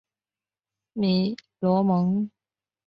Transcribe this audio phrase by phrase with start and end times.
[0.93, 2.31] 米罗蒙。